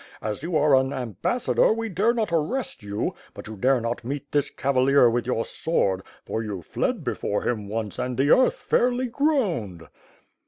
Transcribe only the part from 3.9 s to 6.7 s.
meet this cavalier with your sword, for you